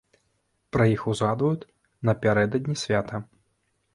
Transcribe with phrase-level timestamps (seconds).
[0.75, 1.67] Пра іх узгадваюць
[2.09, 3.23] напярэдадні свята.